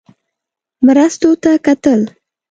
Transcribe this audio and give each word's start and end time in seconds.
مرستو 0.85 1.29
ته 1.43 1.51
کتل. 1.65 1.99